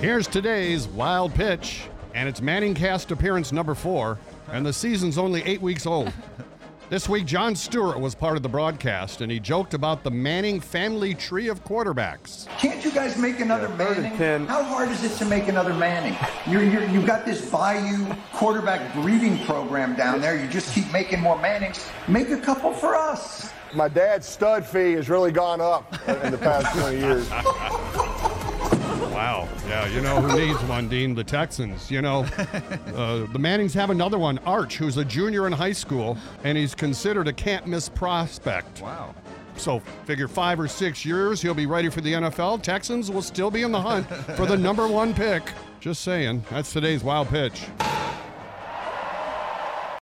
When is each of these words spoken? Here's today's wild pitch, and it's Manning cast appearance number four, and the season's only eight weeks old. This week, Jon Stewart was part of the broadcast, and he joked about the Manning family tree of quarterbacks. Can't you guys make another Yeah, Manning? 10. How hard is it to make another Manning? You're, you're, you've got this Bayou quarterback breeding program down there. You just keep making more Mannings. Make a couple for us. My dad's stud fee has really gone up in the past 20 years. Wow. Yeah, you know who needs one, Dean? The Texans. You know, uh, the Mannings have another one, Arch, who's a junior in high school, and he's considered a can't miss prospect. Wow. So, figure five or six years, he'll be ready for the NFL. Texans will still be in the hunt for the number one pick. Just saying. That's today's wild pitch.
Here's 0.00 0.26
today's 0.26 0.88
wild 0.88 1.34
pitch, 1.34 1.82
and 2.14 2.28
it's 2.28 2.40
Manning 2.40 2.74
cast 2.74 3.10
appearance 3.10 3.52
number 3.52 3.74
four, 3.74 4.18
and 4.50 4.64
the 4.64 4.72
season's 4.72 5.18
only 5.18 5.42
eight 5.42 5.60
weeks 5.60 5.86
old. 5.86 6.12
This 6.88 7.08
week, 7.08 7.24
Jon 7.24 7.54
Stewart 7.54 8.00
was 8.00 8.16
part 8.16 8.36
of 8.36 8.42
the 8.42 8.48
broadcast, 8.48 9.20
and 9.20 9.30
he 9.30 9.38
joked 9.38 9.74
about 9.74 10.02
the 10.02 10.10
Manning 10.10 10.58
family 10.58 11.14
tree 11.14 11.46
of 11.46 11.62
quarterbacks. 11.64 12.48
Can't 12.58 12.84
you 12.84 12.90
guys 12.90 13.16
make 13.16 13.38
another 13.38 13.68
Yeah, 13.68 13.76
Manning? 13.76 14.16
10. 14.18 14.46
How 14.48 14.64
hard 14.64 14.88
is 14.88 15.04
it 15.04 15.16
to 15.18 15.24
make 15.24 15.46
another 15.46 15.72
Manning? 15.72 16.16
You're, 16.48 16.64
you're, 16.64 16.82
you've 16.88 17.06
got 17.06 17.24
this 17.24 17.48
Bayou 17.48 18.12
quarterback 18.32 18.92
breeding 18.92 19.38
program 19.44 19.94
down 19.94 20.20
there. 20.20 20.36
You 20.36 20.48
just 20.48 20.74
keep 20.74 20.92
making 20.92 21.20
more 21.20 21.38
Mannings. 21.40 21.88
Make 22.08 22.30
a 22.30 22.38
couple 22.38 22.72
for 22.74 22.96
us. 22.96 23.52
My 23.72 23.86
dad's 23.86 24.26
stud 24.28 24.66
fee 24.66 24.94
has 24.94 25.08
really 25.08 25.30
gone 25.30 25.60
up 25.60 25.92
in 26.08 26.32
the 26.32 26.38
past 26.38 26.76
20 26.76 26.98
years. 26.98 27.30
Wow. 29.20 29.46
Yeah, 29.68 29.86
you 29.88 30.00
know 30.00 30.18
who 30.18 30.34
needs 30.34 30.58
one, 30.62 30.88
Dean? 30.88 31.14
The 31.14 31.22
Texans. 31.22 31.90
You 31.90 32.00
know, 32.00 32.20
uh, 32.96 33.26
the 33.30 33.38
Mannings 33.38 33.74
have 33.74 33.90
another 33.90 34.18
one, 34.18 34.38
Arch, 34.46 34.78
who's 34.78 34.96
a 34.96 35.04
junior 35.04 35.46
in 35.46 35.52
high 35.52 35.74
school, 35.74 36.16
and 36.42 36.56
he's 36.56 36.74
considered 36.74 37.28
a 37.28 37.32
can't 37.34 37.66
miss 37.66 37.90
prospect. 37.90 38.80
Wow. 38.80 39.14
So, 39.58 39.80
figure 40.06 40.26
five 40.26 40.58
or 40.58 40.68
six 40.68 41.04
years, 41.04 41.42
he'll 41.42 41.52
be 41.52 41.66
ready 41.66 41.90
for 41.90 42.00
the 42.00 42.14
NFL. 42.14 42.62
Texans 42.62 43.10
will 43.10 43.20
still 43.20 43.50
be 43.50 43.60
in 43.60 43.72
the 43.72 43.80
hunt 43.80 44.06
for 44.36 44.46
the 44.46 44.56
number 44.56 44.88
one 44.88 45.12
pick. 45.12 45.52
Just 45.80 46.00
saying. 46.00 46.42
That's 46.48 46.72
today's 46.72 47.04
wild 47.04 47.28
pitch. 47.28 47.60